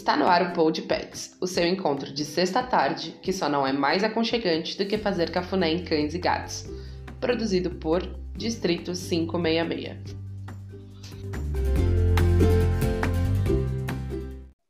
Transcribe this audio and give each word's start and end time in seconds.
Está 0.00 0.16
no 0.16 0.26
ar 0.26 0.50
o 0.50 0.52
Pod 0.54 0.80
Pets, 0.80 1.36
o 1.42 1.46
seu 1.46 1.66
encontro 1.66 2.10
de 2.10 2.24
sexta 2.24 2.62
tarde, 2.62 3.14
que 3.20 3.34
só 3.34 3.50
não 3.50 3.66
é 3.66 3.72
mais 3.72 4.02
aconchegante 4.02 4.78
do 4.78 4.86
que 4.86 4.96
fazer 4.96 5.30
cafuné 5.30 5.74
em 5.74 5.84
cães 5.84 6.14
e 6.14 6.18
gatos. 6.18 6.64
Produzido 7.20 7.72
por 7.72 8.00
Distrito 8.34 8.92
566. 8.92 10.16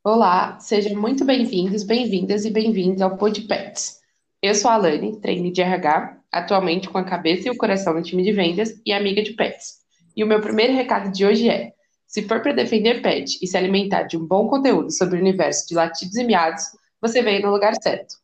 Olá, 0.03 0.59
sejam 0.59 0.99
muito 0.99 1.23
bem-vindos, 1.23 1.83
bem-vindas 1.83 2.43
e 2.43 2.51
bem-vindos 2.51 3.01
ao 3.01 3.15
Pod 3.15 3.39
Pets. 3.43 4.01
Eu 4.41 4.53
sou 4.53 4.69
a 4.69 4.73
Alane, 4.73 5.17
treine 5.21 5.49
de 5.49 5.61
RH, 5.61 6.17
atualmente 6.29 6.89
com 6.89 6.97
a 6.97 7.05
cabeça 7.05 7.47
e 7.47 7.51
o 7.51 7.57
coração 7.57 7.93
no 7.93 8.03
time 8.03 8.21
de 8.21 8.33
vendas 8.33 8.73
e 8.85 8.91
amiga 8.91 9.23
de 9.23 9.31
pets. 9.31 9.77
E 10.13 10.25
o 10.25 10.27
meu 10.27 10.41
primeiro 10.41 10.73
recado 10.73 11.09
de 11.09 11.25
hoje 11.25 11.47
é: 11.47 11.71
se 12.11 12.23
for 12.23 12.41
para 12.41 12.51
defender 12.51 13.01
pet 13.01 13.39
e 13.41 13.47
se 13.47 13.55
alimentar 13.55 14.03
de 14.03 14.17
um 14.17 14.25
bom 14.25 14.45
conteúdo 14.45 14.91
sobre 14.91 15.15
o 15.15 15.21
universo 15.21 15.65
de 15.69 15.75
latidos 15.75 16.17
e 16.17 16.25
miados, 16.25 16.63
você 16.99 17.21
veio 17.21 17.41
no 17.41 17.51
lugar 17.51 17.73
certo. 17.81 18.15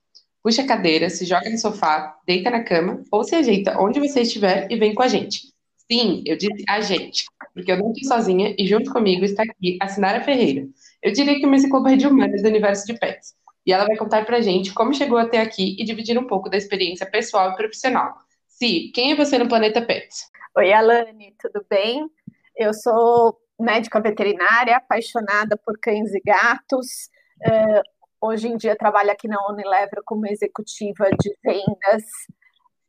Puxa 0.44 0.62
a 0.62 0.68
cadeira, 0.68 1.10
se 1.10 1.26
joga 1.26 1.50
no 1.50 1.58
sofá, 1.58 2.18
deita 2.28 2.50
na 2.50 2.66
cama 2.66 3.02
ou 3.10 3.24
se 3.24 3.34
ajeita 3.34 3.80
onde 3.80 4.02
você 4.02 4.24
estiver 4.24 4.68
e 4.70 4.76
vem 4.76 4.94
com 4.94 5.04
a 5.04 5.08
gente. 5.08 5.54
Sim, 5.90 6.22
eu 6.26 6.38
disse 6.38 6.66
a 6.68 6.82
gente, 6.82 7.24
porque 7.54 7.72
eu 7.72 7.78
não 7.78 7.94
estou 7.94 8.18
sozinha 8.18 8.54
e 8.60 8.68
junto 8.68 8.92
comigo 8.92 9.24
está 9.24 9.44
aqui 9.44 9.78
a 9.82 9.88
Sinara 9.88 10.22
Ferreira. 10.22 10.68
Eu 11.02 11.14
diria 11.14 11.40
que 11.40 11.46
uma 11.46 11.56
enciclopédia 11.56 12.10
humana 12.10 12.36
do 12.36 12.46
universo 12.46 12.86
de 12.86 12.94
pets. 13.00 13.36
E 13.66 13.72
ela 13.72 13.86
vai 13.86 13.96
contar 13.96 14.26
pra 14.26 14.42
gente 14.42 14.74
como 14.74 14.94
chegou 14.94 15.18
até 15.18 15.40
aqui 15.40 15.78
e 15.80 15.86
dividir 15.86 16.20
um 16.20 16.28
pouco 16.28 16.50
da 16.50 16.58
experiência 16.58 17.06
pessoal 17.10 17.52
e 17.52 17.56
profissional. 17.56 18.18
Si, 18.50 18.92
quem 18.94 19.14
é 19.14 19.16
você 19.16 19.38
no 19.38 19.48
Planeta 19.48 19.82
Pets? 19.82 20.26
Oi, 20.58 20.74
Alane, 20.74 21.34
tudo 21.40 21.66
bem? 21.70 22.10
Eu 22.58 22.74
sou 22.74 23.38
médica 23.60 24.00
veterinária, 24.00 24.78
apaixonada 24.78 25.58
por 25.58 25.78
cães 25.80 26.14
e 26.14 26.22
gatos. 26.26 27.10
Uh, 27.46 27.82
hoje 28.22 28.48
em 28.48 28.58
dia 28.58 28.76
trabalho 28.76 29.12
aqui 29.12 29.28
na 29.28 29.38
Unilever 29.50 30.02
como 30.06 30.28
executiva 30.28 31.10
de 31.20 31.36
vendas 31.44 32.04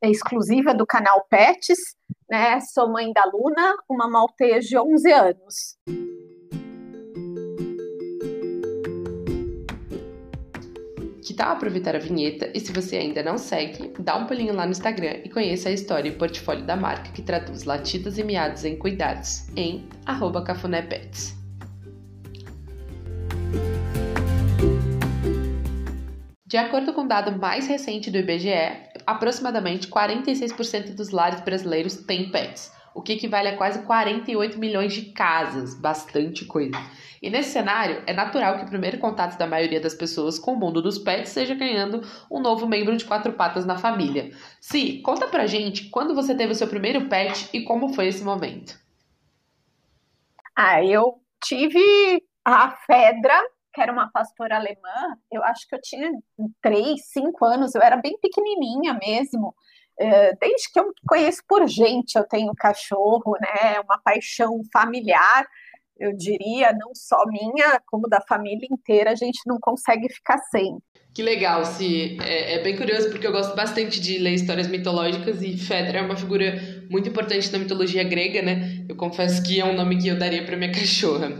exclusiva 0.02 0.74
do 0.74 0.86
canal 0.86 1.26
Pets. 1.28 1.78
Né? 2.30 2.60
Sou 2.60 2.88
mãe 2.88 3.12
da 3.12 3.24
Luna, 3.24 3.76
uma 3.88 4.08
maltese 4.08 4.68
de 4.68 4.78
11 4.78 5.12
anos. 5.12 5.78
Que 11.28 11.34
tal 11.34 11.52
aproveitar 11.52 11.94
a 11.94 11.98
vinheta 11.98 12.50
e 12.54 12.58
se 12.58 12.72
você 12.72 12.96
ainda 12.96 13.22
não 13.22 13.36
segue, 13.36 13.92
dá 13.98 14.16
um 14.16 14.24
pulinho 14.24 14.54
lá 14.54 14.64
no 14.64 14.70
Instagram 14.70 15.20
e 15.22 15.28
conheça 15.28 15.68
a 15.68 15.72
história 15.72 16.08
e 16.08 16.12
portfólio 16.12 16.64
da 16.64 16.74
marca 16.74 17.12
que 17.12 17.20
traduz 17.20 17.64
latidos 17.64 18.16
e 18.16 18.24
miados 18.24 18.64
em 18.64 18.78
cuidados 18.78 19.46
em 19.54 19.86
cafunépets. 20.46 21.36
De 26.46 26.56
acordo 26.56 26.94
com 26.94 27.02
o 27.02 27.06
dado 27.06 27.38
mais 27.38 27.66
recente 27.66 28.10
do 28.10 28.16
IBGE, 28.16 28.88
aproximadamente 29.06 29.86
46% 29.86 30.94
dos 30.94 31.10
lares 31.10 31.42
brasileiros 31.42 31.94
têm 31.94 32.30
pets, 32.30 32.72
o 32.98 33.02
que 33.02 33.12
equivale 33.12 33.46
a 33.46 33.56
quase 33.56 33.84
48 33.84 34.58
milhões 34.58 34.92
de 34.92 35.12
casas, 35.12 35.72
bastante 35.72 36.44
coisa. 36.44 36.76
E 37.22 37.30
nesse 37.30 37.50
cenário, 37.50 38.02
é 38.08 38.12
natural 38.12 38.56
que 38.56 38.64
o 38.64 38.68
primeiro 38.68 38.98
contato 38.98 39.38
da 39.38 39.46
maioria 39.46 39.80
das 39.80 39.94
pessoas 39.94 40.36
com 40.36 40.54
o 40.54 40.56
mundo 40.56 40.82
dos 40.82 40.98
pets 40.98 41.30
seja 41.30 41.54
ganhando 41.54 42.02
um 42.28 42.40
novo 42.40 42.66
membro 42.66 42.96
de 42.96 43.04
quatro 43.04 43.32
patas 43.34 43.64
na 43.64 43.78
família. 43.78 44.32
Si, 44.60 45.00
conta 45.02 45.28
pra 45.28 45.46
gente 45.46 45.90
quando 45.90 46.12
você 46.12 46.34
teve 46.34 46.50
o 46.50 46.56
seu 46.56 46.66
primeiro 46.66 47.08
pet 47.08 47.48
e 47.52 47.62
como 47.62 47.94
foi 47.94 48.08
esse 48.08 48.24
momento. 48.24 48.76
Ah, 50.56 50.84
eu 50.84 51.20
tive 51.40 51.80
a 52.44 52.72
Fedra, 52.84 53.40
que 53.72 53.80
era 53.80 53.92
uma 53.92 54.10
pastora 54.10 54.56
alemã, 54.56 55.16
eu 55.30 55.44
acho 55.44 55.68
que 55.68 55.74
eu 55.76 55.80
tinha 55.80 56.10
três, 56.60 57.06
cinco 57.12 57.44
anos, 57.44 57.76
eu 57.76 57.80
era 57.80 57.96
bem 57.96 58.18
pequenininha 58.20 58.94
mesmo. 58.94 59.54
É, 60.00 60.34
desde 60.36 60.72
que 60.72 60.78
eu 60.78 60.92
conheço 61.06 61.42
por 61.46 61.66
gente, 61.66 62.16
eu 62.16 62.24
tenho 62.24 62.54
cachorro, 62.54 63.36
né? 63.40 63.80
Uma 63.80 63.98
paixão 63.98 64.60
familiar 64.72 65.46
eu 65.98 66.16
diria, 66.16 66.72
não 66.72 66.94
só 66.94 67.26
minha, 67.26 67.80
como 67.86 68.08
da 68.08 68.20
família 68.20 68.68
inteira, 68.70 69.10
a 69.10 69.16
gente 69.16 69.40
não 69.46 69.58
consegue 69.60 70.08
ficar 70.08 70.38
sem. 70.50 70.78
Que 71.12 71.22
legal, 71.22 71.64
Se 71.64 72.16
é, 72.22 72.54
é, 72.54 72.62
bem 72.62 72.76
curioso 72.76 73.10
porque 73.10 73.26
eu 73.26 73.32
gosto 73.32 73.56
bastante 73.56 74.00
de 74.00 74.18
ler 74.18 74.34
histórias 74.34 74.68
mitológicas 74.68 75.42
e 75.42 75.56
Fedra 75.56 75.98
é 75.98 76.02
uma 76.02 76.16
figura 76.16 76.86
muito 76.88 77.08
importante 77.08 77.50
na 77.50 77.58
mitologia 77.58 78.04
grega, 78.04 78.40
né? 78.40 78.84
Eu 78.88 78.94
confesso 78.94 79.42
que 79.42 79.58
é 79.58 79.64
um 79.64 79.74
nome 79.74 79.98
que 79.98 80.06
eu 80.06 80.16
daria 80.16 80.44
para 80.44 80.56
minha 80.56 80.70
cachorra. 80.72 81.32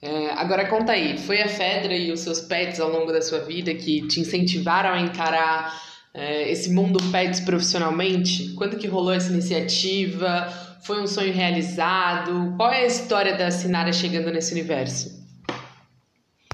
É, 0.00 0.30
agora 0.30 0.66
conta 0.66 0.92
aí, 0.92 1.18
foi 1.18 1.42
a 1.42 1.48
Fedra 1.48 1.94
e 1.94 2.10
os 2.10 2.20
seus 2.20 2.40
pets 2.40 2.80
ao 2.80 2.88
longo 2.88 3.12
da 3.12 3.20
sua 3.20 3.40
vida 3.40 3.74
que 3.74 4.08
te 4.08 4.20
incentivaram 4.20 4.94
a 4.94 5.00
encarar 5.00 5.89
é, 6.12 6.50
esse 6.50 6.70
mundo 6.70 6.98
pets 7.10 7.40
profissionalmente? 7.40 8.54
Quando 8.54 8.78
que 8.78 8.86
rolou 8.86 9.12
essa 9.12 9.32
iniciativa? 9.32 10.48
Foi 10.82 11.00
um 11.00 11.06
sonho 11.06 11.32
realizado? 11.32 12.54
Qual 12.56 12.72
é 12.72 12.82
a 12.82 12.86
história 12.86 13.36
da 13.36 13.50
Sinara 13.50 13.92
chegando 13.92 14.30
nesse 14.30 14.52
universo? 14.52 15.20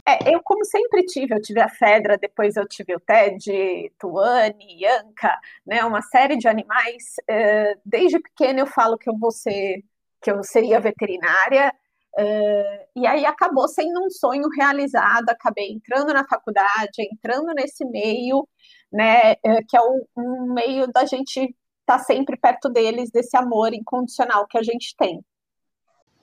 É, 0.08 0.32
eu, 0.32 0.40
como 0.42 0.64
sempre 0.64 1.04
tive, 1.04 1.34
eu 1.34 1.42
tive 1.42 1.60
a 1.60 1.68
Fedra, 1.68 2.16
depois 2.16 2.54
eu 2.54 2.66
tive 2.68 2.94
o 2.94 3.00
Ted, 3.00 3.92
Tuane, 3.98 4.80
Yanka, 4.80 5.36
né, 5.66 5.82
uma 5.84 6.00
série 6.00 6.36
de 6.36 6.46
animais. 6.46 7.16
É, 7.28 7.76
desde 7.84 8.20
pequena 8.20 8.60
eu 8.60 8.66
falo 8.66 8.96
que 8.96 9.10
eu 9.10 9.18
vou 9.18 9.32
ser, 9.32 9.82
que 10.22 10.30
eu 10.30 10.44
seria 10.44 10.78
veterinária, 10.78 11.72
é, 12.18 12.86
e 12.96 13.06
aí 13.06 13.26
acabou 13.26 13.68
sendo 13.68 14.02
um 14.02 14.08
sonho 14.08 14.48
realizado, 14.48 15.28
acabei 15.28 15.70
entrando 15.70 16.14
na 16.14 16.26
faculdade, 16.26 17.02
entrando 17.12 17.52
nesse 17.52 17.84
meio, 17.84 18.48
né, 18.92 19.32
é, 19.44 19.62
que 19.69 19.76
é 19.76 19.80
um, 19.80 20.04
um 20.16 20.54
meio 20.54 20.86
da 20.92 21.04
gente 21.04 21.41
estar 21.41 21.54
tá 21.86 21.98
sempre 21.98 22.36
perto 22.36 22.69
deles, 22.69 23.10
desse 23.10 23.36
amor 23.36 23.72
incondicional 23.72 24.47
que 24.47 24.58
a 24.58 24.62
gente 24.62 24.94
tem. 24.97 25.20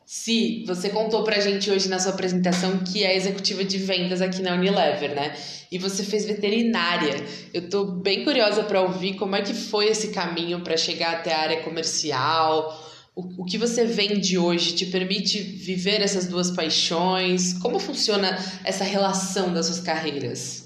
Si, 0.05 0.65
você 0.67 0.89
contou 0.89 1.23
pra 1.23 1.39
gente 1.39 1.71
hoje 1.71 1.87
na 1.87 1.97
sua 1.97 2.11
apresentação 2.11 2.79
que 2.79 3.05
é 3.05 3.15
executiva 3.15 3.63
de 3.63 3.77
vendas 3.77 4.21
aqui 4.21 4.41
na 4.41 4.53
Unilever, 4.53 5.15
né? 5.15 5.33
E 5.71 5.77
você 5.77 6.03
fez 6.03 6.25
veterinária. 6.25 7.15
Eu 7.53 7.69
tô 7.69 7.85
bem 7.85 8.25
curiosa 8.25 8.63
para 8.63 8.81
ouvir 8.81 9.15
como 9.15 9.35
é 9.35 9.41
que 9.41 9.53
foi 9.53 9.87
esse 9.87 10.09
caminho 10.09 10.61
para 10.61 10.75
chegar 10.75 11.13
até 11.13 11.33
a 11.33 11.39
área 11.39 11.63
comercial. 11.63 12.77
O, 13.15 13.43
o 13.43 13.45
que 13.45 13.57
você 13.57 13.85
vende 13.85 14.37
hoje 14.37 14.75
te 14.75 14.85
permite 14.87 15.41
viver 15.41 16.01
essas 16.01 16.27
duas 16.27 16.51
paixões? 16.51 17.53
Como 17.53 17.79
funciona 17.79 18.37
essa 18.65 18.83
relação 18.83 19.53
das 19.53 19.67
suas 19.67 19.79
carreiras? 19.79 20.62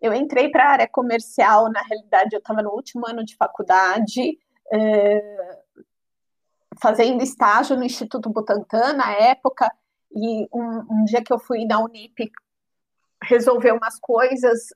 Eu 0.00 0.14
entrei 0.14 0.50
para 0.50 0.64
a 0.64 0.72
área 0.72 0.88
comercial, 0.88 1.70
na 1.70 1.82
realidade, 1.82 2.34
eu 2.34 2.38
estava 2.38 2.62
no 2.62 2.70
último 2.70 3.06
ano 3.06 3.24
de 3.24 3.36
faculdade, 3.36 4.38
é, 4.72 5.58
fazendo 6.80 7.22
estágio 7.22 7.76
no 7.76 7.84
Instituto 7.84 8.30
Butantan 8.30 8.92
na 8.94 9.12
época, 9.12 9.70
e 10.12 10.48
um, 10.52 10.86
um, 10.90 11.04
dia 11.04 11.22
que 11.22 11.32
eu 11.32 11.38
fui 11.38 11.64
na 11.64 11.80
Unip 11.80 12.30
resolver 13.22 13.72
umas 13.72 13.98
coisas 13.98 14.68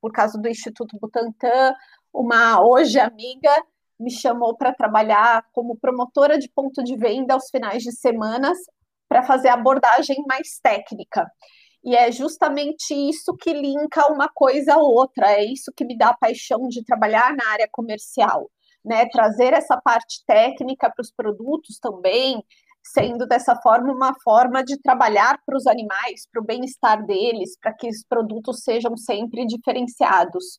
por 0.00 0.12
causa 0.12 0.36
do 0.38 0.48
Instituto 0.48 0.98
Butantan, 1.00 1.74
uma 2.12 2.60
hoje 2.60 2.98
amiga 2.98 3.50
me 3.98 4.10
chamou 4.10 4.56
para 4.56 4.74
trabalhar 4.74 5.44
como 5.52 5.76
promotora 5.76 6.38
de 6.38 6.48
ponto 6.48 6.82
de 6.82 6.96
venda 6.96 7.34
aos 7.34 7.48
finais 7.50 7.82
de 7.82 7.92
semanas 7.92 8.58
para 9.08 9.22
fazer 9.22 9.48
abordagem 9.48 10.24
mais 10.26 10.58
técnica. 10.60 11.30
E 11.84 11.94
é 11.94 12.10
justamente 12.10 12.94
isso 12.94 13.36
que 13.36 13.52
linka 13.52 14.10
uma 14.10 14.28
coisa 14.28 14.74
a 14.74 14.78
outra, 14.78 15.32
é 15.32 15.44
isso 15.44 15.70
que 15.76 15.84
me 15.84 15.96
dá 15.96 16.08
a 16.08 16.16
paixão 16.16 16.66
de 16.68 16.82
trabalhar 16.82 17.36
na 17.36 17.46
área 17.50 17.68
comercial, 17.70 18.50
né? 18.82 19.06
Trazer 19.10 19.52
essa 19.52 19.76
parte 19.76 20.24
técnica 20.26 20.90
para 20.90 21.02
os 21.02 21.10
produtos 21.10 21.78
também, 21.78 22.42
sendo 22.82 23.26
dessa 23.26 23.54
forma 23.56 23.92
uma 23.92 24.14
forma 24.22 24.64
de 24.64 24.80
trabalhar 24.80 25.38
para 25.44 25.56
os 25.56 25.66
animais, 25.66 26.26
para 26.32 26.40
o 26.42 26.44
bem-estar 26.44 27.04
deles, 27.04 27.56
para 27.60 27.74
que 27.74 27.88
os 27.88 28.02
produtos 28.08 28.62
sejam 28.62 28.96
sempre 28.96 29.46
diferenciados. 29.46 30.58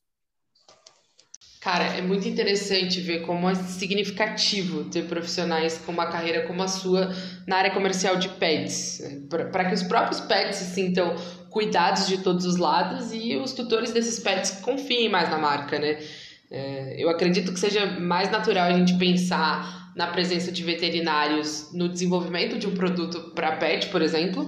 Cara, 1.66 1.82
é 1.82 2.00
muito 2.00 2.28
interessante 2.28 3.00
ver 3.00 3.22
como 3.22 3.50
é 3.50 3.54
significativo 3.56 4.84
ter 4.84 5.02
profissionais 5.06 5.76
com 5.76 5.90
uma 5.90 6.06
carreira 6.06 6.46
como 6.46 6.62
a 6.62 6.68
sua 6.68 7.12
na 7.44 7.56
área 7.56 7.72
comercial 7.72 8.16
de 8.18 8.28
pets, 8.28 9.02
para 9.50 9.64
que 9.64 9.74
os 9.74 9.82
próprios 9.82 10.20
pets 10.20 10.58
se 10.58 10.72
sintam 10.72 11.16
cuidados 11.50 12.06
de 12.06 12.18
todos 12.18 12.46
os 12.46 12.56
lados 12.56 13.12
e 13.12 13.34
os 13.34 13.52
tutores 13.52 13.90
desses 13.90 14.20
pets 14.20 14.60
confiem 14.62 15.08
mais 15.08 15.28
na 15.28 15.38
marca, 15.38 15.76
né? 15.76 15.98
É, 16.52 17.02
eu 17.02 17.10
acredito 17.10 17.52
que 17.52 17.58
seja 17.58 17.84
mais 17.98 18.30
natural 18.30 18.68
a 18.68 18.72
gente 18.72 18.96
pensar 18.96 19.92
na 19.96 20.06
presença 20.06 20.52
de 20.52 20.62
veterinários 20.62 21.72
no 21.72 21.88
desenvolvimento 21.88 22.60
de 22.60 22.68
um 22.68 22.74
produto 22.74 23.32
para 23.34 23.56
pet, 23.56 23.88
por 23.88 24.02
exemplo, 24.02 24.46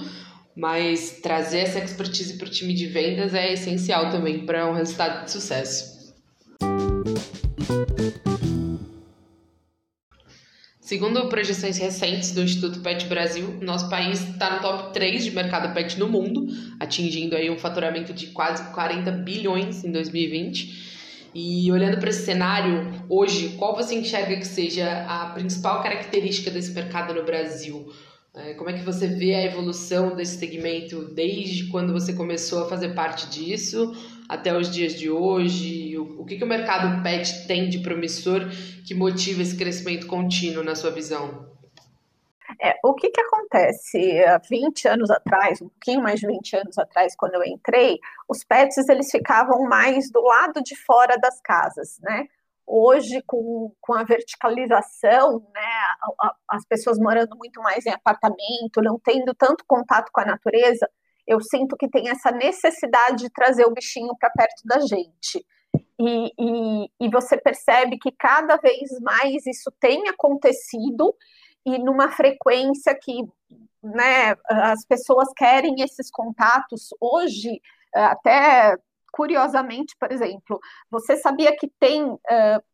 mas 0.54 1.18
trazer 1.20 1.58
essa 1.58 1.80
expertise 1.80 2.38
para 2.38 2.46
o 2.46 2.50
time 2.50 2.74
de 2.74 2.86
vendas 2.86 3.34
é 3.34 3.54
essencial 3.54 4.08
também 4.08 4.46
para 4.46 4.70
um 4.70 4.72
resultado 4.72 5.24
de 5.24 5.32
sucesso. 5.32 5.97
Segundo 10.88 11.28
projeções 11.28 11.76
recentes 11.76 12.32
do 12.32 12.42
Instituto 12.42 12.80
Pet 12.80 13.04
Brasil, 13.08 13.58
nosso 13.60 13.90
país 13.90 14.26
está 14.26 14.54
no 14.54 14.62
top 14.62 14.94
3 14.94 15.22
de 15.22 15.32
mercado 15.32 15.74
pet 15.74 15.98
no 15.98 16.08
mundo, 16.08 16.46
atingindo 16.80 17.36
aí 17.36 17.50
um 17.50 17.58
faturamento 17.58 18.14
de 18.14 18.28
quase 18.28 18.72
40 18.72 19.10
bilhões 19.10 19.84
em 19.84 19.92
2020. 19.92 21.28
E 21.34 21.70
olhando 21.70 21.98
para 21.98 22.08
esse 22.08 22.24
cenário, 22.24 23.04
hoje, 23.06 23.50
qual 23.58 23.76
você 23.76 23.96
enxerga 23.96 24.34
que 24.38 24.46
seja 24.46 25.04
a 25.06 25.26
principal 25.26 25.82
característica 25.82 26.50
desse 26.50 26.72
mercado 26.72 27.12
no 27.12 27.22
Brasil? 27.22 27.92
É, 28.38 28.54
como 28.54 28.70
é 28.70 28.72
que 28.72 28.84
você 28.84 29.08
vê 29.08 29.34
a 29.34 29.44
evolução 29.44 30.14
desse 30.14 30.38
segmento 30.38 31.04
desde 31.12 31.68
quando 31.70 31.92
você 31.92 32.12
começou 32.12 32.64
a 32.64 32.68
fazer 32.68 32.94
parte 32.94 33.28
disso 33.28 33.92
até 34.28 34.56
os 34.56 34.70
dias 34.70 34.94
de 34.94 35.10
hoje? 35.10 35.98
O, 35.98 36.24
que, 36.24 36.36
que 36.36 36.44
o 36.44 36.46
mercado 36.46 37.02
pet 37.02 37.48
tem 37.48 37.68
de 37.68 37.80
promissor 37.80 38.48
que 38.86 38.94
motiva 38.94 39.42
esse 39.42 39.56
crescimento 39.56 40.06
contínuo 40.06 40.62
na 40.62 40.76
sua 40.76 40.92
visão? 40.92 41.48
É, 42.62 42.76
o 42.84 42.94
que, 42.94 43.10
que 43.10 43.20
acontece? 43.20 44.24
Há 44.24 44.38
20 44.38 44.86
anos 44.86 45.10
atrás, 45.10 45.60
um 45.60 45.68
pouquinho 45.68 46.00
mais 46.00 46.20
de 46.20 46.26
20 46.28 46.56
anos 46.56 46.78
atrás, 46.78 47.16
quando 47.16 47.34
eu 47.34 47.44
entrei, 47.44 47.98
os 48.28 48.44
pets 48.44 48.88
eles 48.88 49.10
ficavam 49.10 49.64
mais 49.64 50.10
do 50.12 50.20
lado 50.22 50.62
de 50.62 50.76
fora 50.76 51.16
das 51.18 51.40
casas, 51.40 51.98
né? 52.00 52.28
Hoje, 52.70 53.22
com, 53.26 53.72
com 53.80 53.94
a 53.94 54.04
verticalização, 54.04 55.40
né, 55.54 55.70
as 56.50 56.66
pessoas 56.66 56.98
morando 56.98 57.34
muito 57.34 57.62
mais 57.62 57.86
em 57.86 57.90
apartamento, 57.90 58.82
não 58.82 59.00
tendo 59.02 59.34
tanto 59.34 59.64
contato 59.66 60.10
com 60.12 60.20
a 60.20 60.26
natureza, 60.26 60.86
eu 61.26 61.40
sinto 61.40 61.78
que 61.78 61.88
tem 61.88 62.10
essa 62.10 62.30
necessidade 62.30 63.24
de 63.24 63.30
trazer 63.30 63.64
o 63.64 63.72
bichinho 63.72 64.14
para 64.20 64.28
perto 64.30 64.62
da 64.66 64.80
gente. 64.80 65.42
E, 65.98 66.32
e, 66.38 66.90
e, 67.00 67.10
você 67.10 67.38
percebe 67.38 67.98
que 67.98 68.12
cada 68.12 68.56
vez 68.56 68.90
mais 69.00 69.46
isso 69.46 69.72
tem 69.80 70.06
acontecido 70.08 71.14
e 71.66 71.78
numa 71.78 72.10
frequência 72.10 72.94
que 72.94 73.24
né, 73.82 74.36
as 74.46 74.84
pessoas 74.86 75.28
querem 75.34 75.76
esses 75.80 76.10
contatos. 76.10 76.88
Hoje, 77.00 77.60
até 77.94 78.76
curiosamente, 79.12 79.96
por 79.98 80.12
exemplo, 80.12 80.58
você 80.90 81.16
sabia 81.16 81.56
que 81.56 81.68
tem 81.80 82.04
uh, 82.04 82.18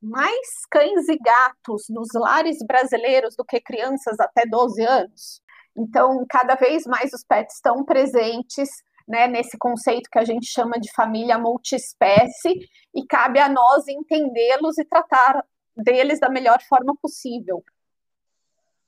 mais 0.02 0.66
cães 0.70 1.08
e 1.08 1.18
gatos 1.18 1.84
nos 1.88 2.08
lares 2.14 2.58
brasileiros 2.66 3.34
do 3.36 3.44
que 3.44 3.60
crianças 3.60 4.18
até 4.20 4.44
12 4.46 4.82
anos? 4.84 5.42
Então, 5.76 6.24
cada 6.28 6.54
vez 6.54 6.84
mais 6.84 7.12
os 7.12 7.24
pets 7.24 7.56
estão 7.56 7.84
presentes 7.84 8.68
né, 9.06 9.26
nesse 9.26 9.58
conceito 9.58 10.08
que 10.10 10.18
a 10.18 10.24
gente 10.24 10.46
chama 10.46 10.78
de 10.80 10.90
família 10.92 11.38
multiespécie, 11.38 12.54
e 12.94 13.06
cabe 13.06 13.38
a 13.38 13.48
nós 13.48 13.86
entendê-los 13.86 14.78
e 14.78 14.84
tratar 14.84 15.44
deles 15.76 16.20
da 16.20 16.30
melhor 16.30 16.58
forma 16.68 16.94
possível. 17.00 17.62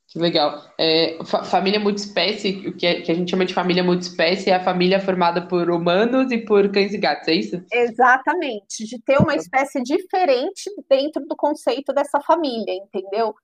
Que 0.09 0.19
legal. 0.21 0.65
É, 0.79 1.19
fa 1.25 1.43
família 1.43 1.81
multiespécie, 1.81 2.69
o 2.69 2.77
que, 2.77 2.87
é, 2.87 3.01
que, 3.03 3.11
a 3.11 3.15
gente 3.15 3.31
chama 3.31 3.45
de 3.45 3.53
família 3.53 3.83
multiespécie, 3.83 4.51
é 4.51 4.55
a 4.55 4.63
família 4.63 5.01
formada 5.01 5.47
por 5.47 5.69
humanos 5.69 6.31
e 6.31 6.39
por 6.39 6.71
cães 6.71 6.95
e 6.95 6.99
gatos, 6.99 7.29
é 7.29 7.35
isso? 7.35 7.63
Exatamente, 7.73 8.85
de 8.85 9.03
ter 9.03 9.19
uma 9.19 9.35
espécie 9.35 9.83
diferente 9.83 10.71
dentro 10.89 11.27
do 11.27 11.35
conceito 11.35 11.93
dessa 11.93 12.21
família, 12.21 12.73
entendeu? 12.73 13.35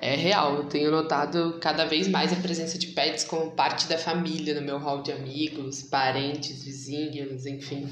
É 0.00 0.14
real, 0.14 0.54
eu 0.54 0.68
tenho 0.68 0.92
notado 0.92 1.58
cada 1.60 1.84
vez 1.84 2.06
mais 2.06 2.32
a 2.32 2.36
presença 2.36 2.78
de 2.78 2.88
pets 2.88 3.24
como 3.24 3.50
parte 3.50 3.88
da 3.88 3.98
família 3.98 4.54
no 4.54 4.62
meu 4.64 4.78
hall 4.78 5.02
de 5.02 5.10
amigos, 5.10 5.82
parentes, 5.82 6.62
vizinhos, 6.62 7.46
enfim. 7.46 7.88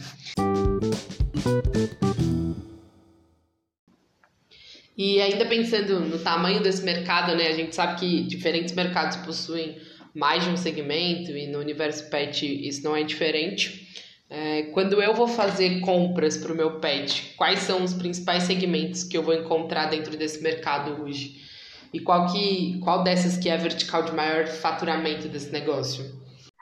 E 4.97 5.21
ainda 5.21 5.45
pensando 5.45 6.01
no 6.01 6.19
tamanho 6.19 6.63
desse 6.63 6.83
mercado, 6.83 7.37
né? 7.37 7.49
A 7.49 7.53
gente 7.53 7.75
sabe 7.75 8.01
que 8.01 8.23
diferentes 8.23 8.75
mercados 8.75 9.19
possuem 9.19 9.79
mais 10.15 10.45
de 10.45 10.51
um 10.51 10.57
segmento 10.57 11.33
e 11.33 11.47
no 11.47 11.59
universo 11.59 12.09
pet 12.09 12.47
isso 12.67 12.83
não 12.83 12.97
é 12.97 13.03
diferente. 13.03 13.87
É, 14.29 14.63
quando 14.73 15.01
eu 15.01 15.15
vou 15.15 15.29
fazer 15.29 15.81
compras 15.81 16.39
para 16.39 16.53
o 16.53 16.57
meu 16.57 16.81
pet, 16.81 17.35
quais 17.37 17.61
são 17.61 17.85
os 17.85 17.93
principais 17.93 18.45
segmentos 18.45 19.05
que 19.05 19.17
eu 19.17 19.23
vou 19.23 19.35
encontrar 19.35 19.87
dentro 19.87 20.17
desse 20.17 20.43
mercado 20.43 21.03
hoje? 21.03 21.45
E 21.93 22.01
qual, 22.01 22.27
que, 22.33 22.81
qual 22.81 23.05
dessas 23.05 23.37
que 23.37 23.49
é 23.49 23.55
a 23.55 23.59
vertical 23.59 24.03
de 24.03 24.13
maior 24.13 24.47
faturamento 24.47 25.29
desse 25.29 25.53
negócio? 25.53 26.05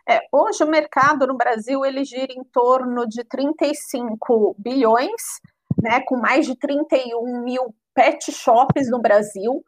É, 0.06 0.20
hoje 0.31 0.62
o 0.62 0.69
mercado 0.69 1.26
no 1.26 1.36
Brasil 1.36 1.84
ele 1.84 2.04
gira 2.04 2.32
em 2.32 2.44
torno 2.52 3.06
de 3.08 3.25
35 3.25 4.54
bilhões, 4.58 5.22
né, 5.81 6.02
com 6.06 6.16
mais 6.16 6.46
de 6.46 6.54
31 6.56 7.42
mil 7.42 7.75
pet 7.94 8.32
shops 8.32 8.91
no 8.91 9.00
Brasil. 9.00 9.64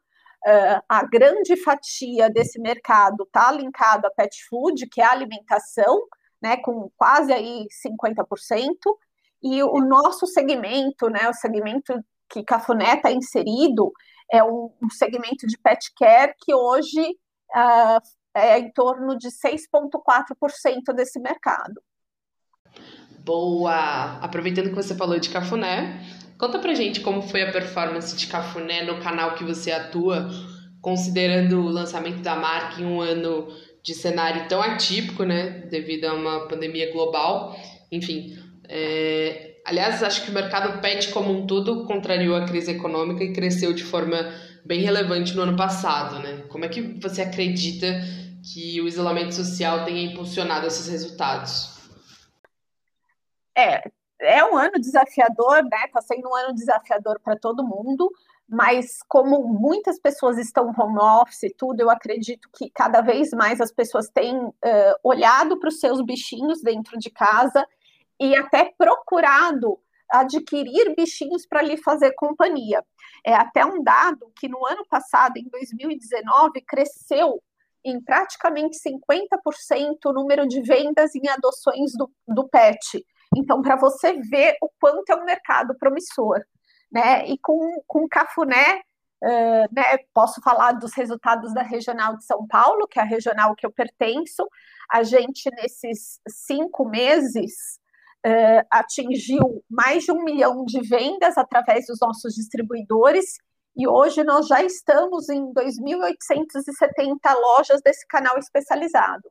Uh, 0.47 0.81
a 0.89 1.05
grande 1.05 1.57
fatia 1.57 2.31
desse 2.31 2.61
mercado 2.61 3.25
está 3.25 3.51
linkado 3.51 4.07
a 4.07 4.11
pet 4.11 4.37
food, 4.49 4.87
que 4.89 5.01
é 5.01 5.05
a 5.05 5.11
alimentação, 5.11 6.03
né, 6.41 6.57
com 6.59 6.91
quase 6.97 7.33
aí 7.33 7.67
50%, 7.85 8.75
e 9.43 9.63
o 9.63 9.81
nosso 9.81 10.27
segmento, 10.27 11.09
né, 11.09 11.29
o 11.29 11.35
segmento 11.35 11.93
que 12.29 12.45
Cafuné 12.45 12.95
está 12.95 13.11
inserido, 13.11 13.93
é 14.31 14.43
um, 14.43 14.71
um, 14.83 14.91
segmento 14.91 15.47
de 15.47 15.57
pet 15.59 15.93
care 15.97 16.35
que 16.41 16.55
hoje 16.55 17.01
uh, 17.55 18.01
é 18.35 18.59
em 18.59 18.71
torno 18.73 19.17
de 19.17 19.29
6,4% 19.29 20.95
desse 20.95 21.21
mercado. 21.21 21.81
Boa! 23.25 24.19
Aproveitando 24.21 24.69
que 24.69 24.75
você 24.75 24.95
falou 24.95 25.19
de 25.19 25.31
Cafuné, 25.31 26.01
Conta 26.39 26.59
pra 26.59 26.75
gente 26.75 27.01
como 27.01 27.23
foi 27.23 27.43
a 27.43 27.53
performance 27.53 28.15
de 28.15 28.27
Cafuné 28.27 28.85
no 28.85 29.01
canal 29.01 29.35
que 29.35 29.45
você 29.45 29.73
atua, 29.73 30.29
considerando 30.81 31.61
o 31.61 31.69
lançamento 31.69 32.21
da 32.21 32.37
marca 32.37 32.81
em 32.81 32.85
um 32.85 33.01
ano 33.01 33.49
de 33.83 33.95
cenário 33.95 34.47
tão 34.49 34.61
atípico, 34.61 35.25
né, 35.25 35.67
devido 35.71 36.05
a 36.05 36.15
uma 36.15 36.47
pandemia 36.47 36.93
global. 36.93 37.57
Enfim, 37.91 38.37
é... 38.69 39.57
aliás, 39.65 40.03
acho 40.03 40.25
que 40.25 40.31
o 40.31 40.35
mercado 40.35 40.81
pet 40.81 41.09
como 41.11 41.33
um 41.33 41.47
todo 41.47 41.87
contrariou 41.87 42.37
a 42.37 42.45
crise 42.45 42.73
econômica 42.73 43.25
e 43.25 43.33
cresceu 43.33 43.73
de 43.73 43.85
forma 43.85 44.31
bem 44.65 44.81
relevante 44.81 45.35
no 45.35 45.43
ano 45.43 45.57
passado, 45.57 46.19
né? 46.19 46.45
Como 46.49 46.65
é 46.65 46.69
que 46.69 46.83
você 47.01 47.23
acredita 47.23 47.87
que 48.53 48.81
o 48.81 48.89
isolamento 48.89 49.35
social 49.35 49.85
tenha 49.85 50.03
impulsionado 50.03 50.67
esses 50.67 50.89
resultados? 50.89 51.77
É, 53.57 53.91
é 54.21 54.45
um 54.45 54.57
ano 54.57 54.81
desafiador, 54.81 55.63
né? 55.65 55.85
Está 55.87 56.01
sendo 56.01 56.29
um 56.29 56.35
ano 56.35 56.55
desafiador 56.55 57.21
para 57.21 57.37
todo 57.37 57.67
mundo, 57.67 58.11
mas 58.49 59.03
como 59.09 59.43
muitas 59.43 59.99
pessoas 59.99 60.39
estão 60.39 60.73
home 60.77 60.99
office 60.99 61.43
e 61.45 61.55
tudo, 61.55 61.81
eu 61.81 61.91
acredito 61.91 62.49
que 62.53 62.71
cada 62.71 63.01
vez 63.01 63.31
mais 63.31 63.61
as 63.61 63.73
pessoas 63.73 64.09
têm 64.09 64.37
uh, 64.37 64.55
olhado 65.03 65.59
para 65.59 65.69
os 65.69 65.81
seus 65.81 66.01
bichinhos 66.05 66.63
dentro 66.63 66.99
de 66.99 67.11
casa 67.11 67.67
e 68.21 68.35
até 68.37 68.73
procurado 68.79 69.79
adquirir 70.11 70.95
bichinhos 70.95 71.45
para 71.47 71.63
lhe 71.63 71.77
fazer 71.77 72.13
companhia. 72.13 72.85
É 73.25 73.35
até 73.35 73.65
um 73.67 73.83
dado 73.83 74.31
que 74.37 74.49
no 74.49 74.65
ano 74.65 74.87
passado, 74.89 75.37
em 75.37 75.49
2019, 75.49 76.61
cresceu 76.63 77.43
em 77.85 78.01
praticamente 78.01 78.79
50% 78.79 79.97
o 80.07 80.13
número 80.13 80.47
de 80.47 80.61
vendas 80.61 81.15
em 81.15 81.29
adoções 81.29 81.93
do, 81.93 82.11
do 82.27 82.49
pet. 82.49 83.05
Então, 83.35 83.63
para 83.63 83.77
você 83.77 84.15
ver 84.15 84.57
o 84.61 84.69
quanto 84.81 85.11
é 85.11 85.17
um 85.17 85.25
mercado 85.25 85.77
promissor, 85.79 86.41
né? 86.91 87.27
E 87.27 87.39
com, 87.39 87.83
com 87.87 88.09
Cafuné, 88.09 88.81
uh, 89.23 89.75
né, 89.75 89.99
posso 90.15 90.41
falar 90.43 90.73
dos 90.73 90.95
resultados 90.95 91.53
da 91.55 91.63
Regional 91.63 92.17
de 92.17 92.25
São 92.25 92.47
Paulo, 92.47 92.87
que 92.89 92.99
é 92.99 93.03
a 93.03 93.07
regional 93.07 93.55
que 93.55 93.67
eu 93.67 93.73
pertenço. 93.73 94.47
A 94.91 95.03
gente, 95.03 95.51
nesses 95.51 96.21
cinco 96.29 96.89
meses, 96.89 97.79
uh, 98.27 98.67
atingiu 98.71 99.65
mais 99.69 100.05
de 100.05 100.13
um 100.13 100.23
milhão 100.23 100.65
de 100.65 100.81
vendas 100.81 101.37
através 101.37 101.87
dos 101.87 101.99
nossos 102.01 102.35
distribuidores, 102.35 103.37
e 103.77 103.87
hoje 103.87 104.25
nós 104.25 104.47
já 104.47 104.63
estamos 104.63 105.29
em 105.29 105.53
2.870 105.53 107.19
lojas 107.35 107.83
desse 107.83 108.07
canal 108.07 108.39
especializado. 108.39 109.31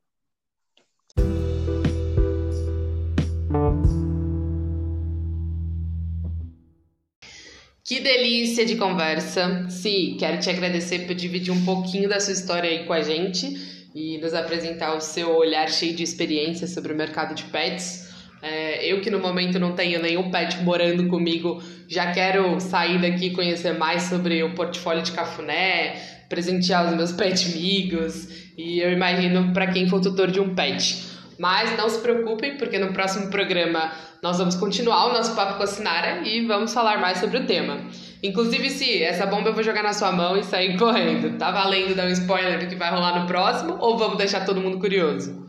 Que 7.88 8.00
delícia 8.00 8.65
de 8.65 8.77
conversa. 8.77 9.70
Sim, 9.70 10.15
quero 10.18 10.39
te 10.39 10.50
agradecer 10.50 11.06
por 11.06 11.13
dividir 11.13 11.54
um 11.54 11.63
pouquinho 11.63 12.10
da 12.10 12.20
sua 12.20 12.34
história 12.34 12.68
aí 12.68 12.84
com 12.84 12.94
a 12.94 13.04
gente 13.04 13.56
e 13.94 14.18
nos 14.18 14.34
apresentar 14.34 14.96
o 14.96 15.00
seu 15.00 15.36
olhar 15.36 15.70
cheio 15.70 15.96
de 15.96 16.01
experiência 16.01 16.65
sobre 16.65 16.94
o 16.94 16.96
mercado 16.96 17.36
de 17.36 17.44
pets. 17.44 18.12
É, 18.42 18.92
eu 18.92 19.01
que 19.01 19.12
no 19.12 19.20
momento 19.20 19.60
não 19.60 19.75
tenho 19.75 20.01
nenhum 20.01 20.32
pet 20.32 20.63
morando 20.63 21.08
comigo, 21.10 21.62
já 21.88 22.12
quero 22.12 22.60
sair 22.60 23.00
daqui 23.00 23.30
conhecer 23.30 23.77
mais 23.77 24.01
sobre 24.01 24.42
o 24.42 24.56
portfólio 24.56 25.04
de 25.04 25.12
Cafuné, 25.12 25.94
presentear 26.27 26.89
os 26.89 26.98
meus 26.98 27.12
pet 27.12 27.51
amigos 27.54 28.27
e 28.58 28.80
eu 28.80 28.92
imagino 28.92 29.54
para 29.54 29.68
quem 29.68 29.88
for 29.88 30.01
tutor 30.01 30.32
de 30.32 30.39
um 30.39 30.56
pet. 30.56 31.14
Mas 31.38 31.77
não 31.77 31.89
se 31.89 32.00
preocupem, 32.00 32.58
porque 32.58 32.77
no 32.77 32.94
próximo 32.94 33.30
programa 33.30 33.92
nós 34.22 34.38
vamos 34.38 34.56
continuar 34.56 35.08
o 35.08 35.13
nosso 35.13 35.36
papo 35.36 35.58
com 35.58 35.63
a 35.63 35.68
Sinara 35.68 36.27
e 36.27 36.46
vamos 36.46 36.74
falar 36.74 37.00
mais 37.00 37.20
sobre 37.20 37.38
o 37.38 37.46
tema. 37.46 37.77
Inclusive, 38.24 38.70
se 38.70 39.04
essa 39.04 39.25
bomba 39.25 39.50
eu 39.50 39.54
vou 39.54 39.63
jogar 39.63 39.84
na 39.84 39.94
sua 39.94 40.12
mão 40.12 40.36
e 40.38 40.44
sair 40.44 40.77
correndo. 40.80 41.38
Tá 41.38 41.51
valendo 41.51 41.96
dar 41.96 42.06
um 42.06 42.12
spoiler 42.12 42.60
do 42.60 42.68
que 42.68 42.75
vai 42.75 42.89
rolar 42.89 43.20
no 43.20 43.27
próximo 43.27 43.77
ou 43.80 43.98
vamos 43.98 44.18
deixar 44.18 44.46
todo 44.46 44.62
mundo 44.62 44.80
curioso? 44.80 45.46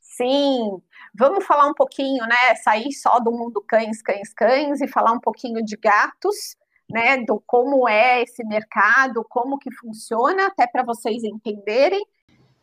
Sim, 0.00 0.80
vamos 1.18 1.44
falar 1.44 1.66
um 1.66 1.74
pouquinho, 1.74 2.24
né? 2.26 2.54
Sair 2.62 2.92
só 2.92 3.18
do 3.18 3.32
mundo 3.32 3.64
cães, 3.66 4.00
cães, 4.00 4.32
cães 4.32 4.80
e 4.80 4.86
falar 4.86 5.10
um 5.10 5.20
pouquinho 5.20 5.64
de 5.64 5.76
gatos, 5.76 6.56
né? 6.88 7.16
Do 7.26 7.42
como 7.44 7.88
é 7.88 8.22
esse 8.22 8.44
mercado, 8.44 9.26
como 9.28 9.58
que 9.58 9.74
funciona, 9.74 10.46
até 10.46 10.66
para 10.66 10.84
vocês 10.84 11.24
entenderem. 11.24 12.04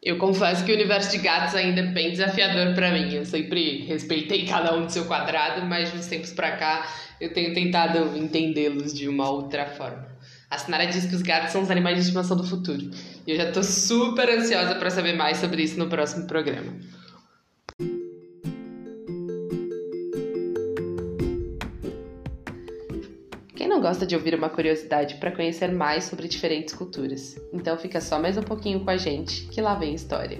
Eu 0.01 0.17
confesso 0.17 0.65
que 0.65 0.71
o 0.71 0.75
universo 0.75 1.11
de 1.11 1.19
gatos 1.19 1.53
ainda 1.53 1.81
é 1.81 1.85
bem 1.85 2.09
desafiador 2.09 2.73
para 2.73 2.91
mim. 2.91 3.13
Eu 3.13 3.23
sempre 3.23 3.85
respeitei 3.85 4.47
cada 4.47 4.75
um 4.75 4.85
do 4.85 4.91
seu 4.91 5.05
quadrado, 5.05 5.63
mas 5.67 5.93
uns 5.93 6.07
tempos 6.07 6.33
para 6.33 6.57
cá 6.57 6.87
eu 7.19 7.31
tenho 7.31 7.53
tentado 7.53 8.17
entendê-los 8.17 8.95
de 8.95 9.07
uma 9.07 9.29
outra 9.29 9.67
forma. 9.67 10.07
A 10.49 10.57
Sinara 10.57 10.87
diz 10.87 11.05
que 11.05 11.15
os 11.15 11.21
gatos 11.21 11.51
são 11.51 11.61
os 11.61 11.69
animais 11.69 11.97
de 11.97 12.01
estimação 12.01 12.35
do 12.35 12.43
futuro. 12.43 12.89
E 13.27 13.31
eu 13.31 13.37
já 13.37 13.49
estou 13.49 13.63
super 13.63 14.27
ansiosa 14.27 14.73
para 14.73 14.89
saber 14.89 15.13
mais 15.13 15.37
sobre 15.37 15.61
isso 15.61 15.77
no 15.77 15.87
próximo 15.87 16.25
programa. 16.25 16.73
Gosta 23.79 24.05
de 24.05 24.15
ouvir 24.15 24.35
uma 24.35 24.49
curiosidade 24.49 25.15
para 25.15 25.31
conhecer 25.31 25.71
mais 25.71 26.05
sobre 26.05 26.27
diferentes 26.27 26.73
culturas. 26.73 27.39
Então 27.53 27.77
fica 27.77 28.01
só 28.01 28.19
mais 28.19 28.37
um 28.37 28.41
pouquinho 28.41 28.81
com 28.81 28.89
a 28.89 28.97
gente, 28.97 29.47
que 29.47 29.61
lá 29.61 29.75
vem 29.75 29.93
história. 29.93 30.39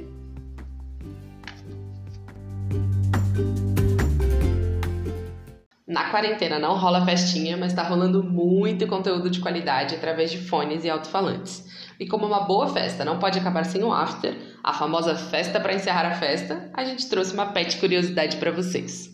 Na 5.87 6.09
quarentena 6.09 6.57
não 6.57 6.77
rola 6.77 7.05
festinha, 7.05 7.57
mas 7.57 7.73
tá 7.73 7.83
rolando 7.83 8.23
muito 8.23 8.87
conteúdo 8.87 9.29
de 9.29 9.41
qualidade 9.41 9.93
através 9.93 10.31
de 10.31 10.37
fones 10.37 10.85
e 10.85 10.89
alto-falantes. 10.89 11.69
E 11.99 12.07
como 12.07 12.25
uma 12.25 12.45
boa 12.45 12.67
festa 12.67 13.03
não 13.03 13.19
pode 13.19 13.37
acabar 13.37 13.65
sem 13.65 13.83
um 13.83 13.91
after, 13.91 14.35
a 14.63 14.73
famosa 14.73 15.15
festa 15.15 15.59
para 15.59 15.73
encerrar 15.73 16.05
a 16.05 16.15
festa, 16.15 16.71
a 16.73 16.85
gente 16.85 17.09
trouxe 17.09 17.33
uma 17.33 17.47
pet 17.47 17.77
curiosidade 17.77 18.37
para 18.37 18.51
vocês. 18.51 19.10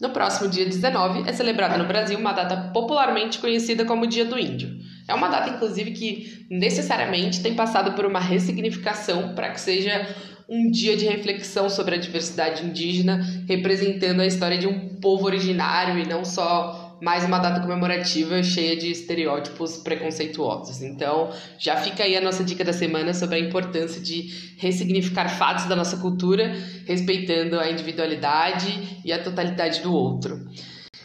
No 0.00 0.10
próximo 0.10 0.50
dia 0.50 0.64
19 0.64 1.28
é 1.28 1.32
celebrada 1.32 1.78
no 1.78 1.86
Brasil 1.86 2.18
uma 2.18 2.32
data 2.32 2.56
popularmente 2.72 3.38
conhecida 3.38 3.84
como 3.84 4.06
Dia 4.06 4.24
do 4.24 4.38
Índio. 4.38 4.76
É 5.06 5.14
uma 5.14 5.28
data, 5.28 5.50
inclusive, 5.50 5.92
que 5.92 6.46
necessariamente 6.50 7.40
tem 7.40 7.54
passado 7.54 7.92
por 7.92 8.04
uma 8.04 8.18
ressignificação 8.18 9.34
para 9.34 9.50
que 9.50 9.60
seja 9.60 10.06
um 10.48 10.70
dia 10.70 10.96
de 10.96 11.06
reflexão 11.06 11.70
sobre 11.70 11.94
a 11.94 11.98
diversidade 11.98 12.66
indígena, 12.66 13.24
representando 13.48 14.20
a 14.20 14.26
história 14.26 14.58
de 14.58 14.66
um 14.66 14.96
povo 14.96 15.26
originário 15.26 15.98
e 15.98 16.06
não 16.08 16.24
só 16.24 16.83
mais 17.04 17.22
uma 17.22 17.38
data 17.38 17.60
comemorativa 17.60 18.42
cheia 18.42 18.74
de 18.74 18.90
estereótipos 18.90 19.76
preconceituosos. 19.76 20.80
Então, 20.80 21.30
já 21.58 21.76
fica 21.76 22.02
aí 22.02 22.16
a 22.16 22.20
nossa 22.20 22.42
dica 22.42 22.64
da 22.64 22.72
semana 22.72 23.12
sobre 23.12 23.36
a 23.36 23.38
importância 23.38 24.00
de 24.00 24.54
ressignificar 24.56 25.28
fatos 25.28 25.66
da 25.66 25.76
nossa 25.76 25.98
cultura, 25.98 26.56
respeitando 26.86 27.60
a 27.60 27.70
individualidade 27.70 29.00
e 29.04 29.12
a 29.12 29.22
totalidade 29.22 29.82
do 29.82 29.92
outro. 29.92 30.48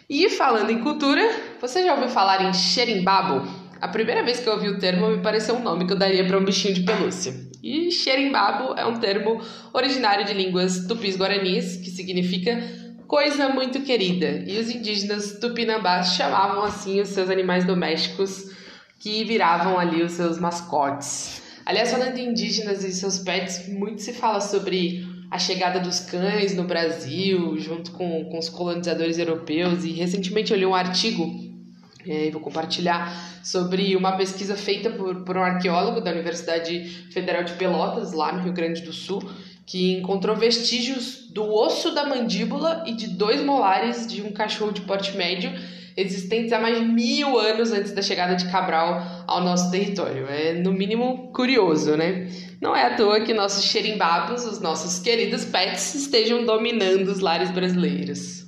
E 0.10 0.30
falando 0.30 0.70
em 0.70 0.80
cultura, 0.80 1.22
você 1.60 1.84
já 1.84 1.94
ouviu 1.94 2.08
falar 2.08 2.46
em 2.46 2.54
xerimbabo? 2.54 3.46
A 3.82 3.90
primeira 3.90 4.24
vez 4.24 4.40
que 4.40 4.48
eu 4.48 4.54
ouvi 4.54 4.70
o 4.70 4.80
termo 4.80 5.10
me 5.10 5.22
pareceu 5.22 5.56
um 5.56 5.62
nome 5.62 5.86
que 5.86 5.92
eu 5.92 5.98
daria 5.98 6.26
para 6.26 6.38
um 6.38 6.46
bichinho 6.46 6.74
de 6.74 6.84
pelúcia. 6.84 7.34
E 7.62 7.92
xerimbabo 7.92 8.74
é 8.74 8.86
um 8.86 8.98
termo 9.02 9.42
originário 9.74 10.26
de 10.26 10.34
línguas 10.34 10.88
tupis-guaranis, 10.88 11.76
que 11.76 11.90
significa 11.90 12.58
coisa 13.10 13.50
muito 13.50 13.82
querida. 13.82 14.44
E 14.46 14.60
os 14.60 14.70
indígenas 14.70 15.40
tupinambás 15.40 16.14
chamavam 16.14 16.64
assim 16.64 17.02
os 17.02 17.10
seus 17.10 17.28
animais 17.28 17.66
domésticos 17.66 18.52
que 19.00 19.24
viravam 19.24 19.80
ali 19.80 20.04
os 20.04 20.12
seus 20.12 20.40
mascotes. 20.40 21.42
Aliás, 21.66 21.92
falando 21.92 22.14
de 22.14 22.22
indígenas 22.22 22.84
e 22.84 22.94
seus 22.94 23.18
pets, 23.18 23.68
muito 23.68 24.02
se 24.02 24.14
fala 24.14 24.40
sobre 24.40 25.08
a 25.32 25.40
chegada 25.40 25.80
dos 25.80 26.00
cães 26.00 26.56
no 26.56 26.66
Brasil, 26.66 27.58
junto 27.58 27.92
com, 27.92 28.26
com 28.26 28.38
os 28.38 28.48
colonizadores 28.48 29.18
europeus. 29.18 29.84
E 29.84 29.92
recentemente 29.92 30.52
eu 30.52 30.58
li 30.58 30.66
um 30.66 30.76
artigo, 30.76 31.26
e 32.06 32.30
vou 32.30 32.42
compartilhar, 32.42 33.12
sobre 33.44 33.96
uma 33.96 34.18
pesquisa 34.18 34.56
feita 34.56 34.92
por, 34.92 35.24
por 35.24 35.36
um 35.36 35.44
arqueólogo 35.44 36.00
da 36.00 36.12
Universidade 36.12 37.08
Federal 37.12 37.44
de 37.44 37.54
Pelotas, 37.54 38.14
lá 38.14 38.32
no 38.32 38.44
Rio 38.44 38.54
Grande 38.54 38.82
do 38.82 38.94
Sul, 38.94 39.22
que 39.70 39.92
encontrou 39.92 40.36
vestígios 40.36 41.28
do 41.30 41.44
osso 41.54 41.94
da 41.94 42.04
mandíbula 42.04 42.84
e 42.88 42.92
de 42.92 43.06
dois 43.06 43.40
molares 43.44 44.08
de 44.08 44.20
um 44.20 44.32
cachorro 44.32 44.72
de 44.72 44.82
porte 44.82 45.16
médio 45.16 45.52
existentes 45.96 46.52
há 46.52 46.60
mais 46.60 46.80
de 46.80 46.86
mil 46.86 47.38
anos 47.38 47.72
antes 47.72 47.92
da 47.92 48.02
chegada 48.02 48.36
de 48.36 48.50
Cabral 48.50 49.24
ao 49.28 49.42
nosso 49.42 49.70
território. 49.70 50.26
É, 50.28 50.54
no 50.54 50.72
mínimo, 50.72 51.32
curioso, 51.32 51.96
né? 51.96 52.28
Não 52.60 52.76
é 52.76 52.88
à 52.88 52.96
toa 52.96 53.20
que 53.20 53.32
nossos 53.32 53.66
xerimbabos, 53.66 54.44
os 54.44 54.60
nossos 54.60 54.98
queridos 54.98 55.46
pets, 55.46 55.94
estejam 55.94 56.44
dominando 56.46 57.08
os 57.08 57.20
lares 57.20 57.52
brasileiros. 57.52 58.39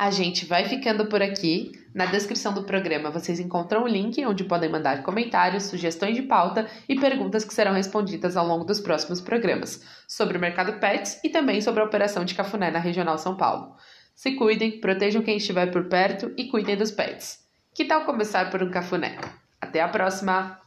A 0.00 0.10
gente 0.10 0.46
vai 0.46 0.66
ficando 0.66 1.04
por 1.04 1.20
aqui. 1.20 1.72
Na 1.94 2.06
descrição 2.06 2.54
do 2.54 2.62
programa 2.62 3.10
vocês 3.10 3.38
encontram 3.38 3.84
o 3.84 3.86
link 3.86 4.24
onde 4.24 4.44
podem 4.44 4.70
mandar 4.70 5.02
comentários, 5.02 5.64
sugestões 5.64 6.16
de 6.16 6.22
pauta 6.22 6.66
e 6.88 6.98
perguntas 6.98 7.44
que 7.44 7.52
serão 7.52 7.74
respondidas 7.74 8.34
ao 8.34 8.46
longo 8.46 8.64
dos 8.64 8.80
próximos 8.80 9.20
programas 9.20 9.84
sobre 10.08 10.38
o 10.38 10.40
mercado 10.40 10.80
Pets 10.80 11.20
e 11.22 11.28
também 11.28 11.60
sobre 11.60 11.82
a 11.82 11.84
operação 11.84 12.24
de 12.24 12.34
cafuné 12.34 12.70
na 12.70 12.78
Regional 12.78 13.18
São 13.18 13.36
Paulo. 13.36 13.76
Se 14.14 14.36
cuidem, 14.36 14.80
protejam 14.80 15.20
quem 15.20 15.36
estiver 15.36 15.70
por 15.70 15.84
perto 15.84 16.32
e 16.34 16.48
cuidem 16.48 16.78
dos 16.78 16.90
pets. 16.90 17.40
Que 17.74 17.84
tal 17.84 18.06
começar 18.06 18.50
por 18.50 18.62
um 18.62 18.70
cafuné? 18.70 19.18
Até 19.60 19.82
a 19.82 19.88
próxima! 19.88 20.59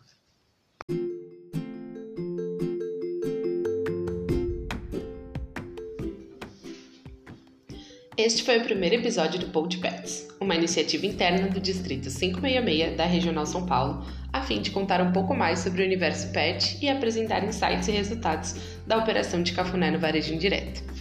Este 8.16 8.44
foi 8.44 8.60
o 8.60 8.64
primeiro 8.64 8.98
episódio 8.98 9.40
do 9.40 9.48
Pod 9.48 9.76
Pets, 9.80 10.28
uma 10.40 10.54
iniciativa 10.54 11.04
interna 11.04 11.48
do 11.48 11.60
Distrito 11.60 12.12
566 12.12 12.96
da 12.96 13.06
Regional 13.06 13.48
São 13.48 13.66
Paulo, 13.66 14.06
a 14.32 14.40
fim 14.40 14.62
de 14.62 14.70
contar 14.70 15.02
um 15.02 15.12
pouco 15.12 15.34
mais 15.34 15.60
sobre 15.60 15.82
o 15.82 15.86
universo 15.86 16.32
pet 16.32 16.78
e 16.80 16.88
apresentar 16.88 17.44
insights 17.44 17.88
e 17.88 17.92
resultados 17.92 18.56
da 18.86 18.98
operação 18.98 19.42
de 19.42 19.54
cafuné 19.54 19.90
no 19.90 19.98
varejo 19.98 20.32
indireto. 20.32 20.93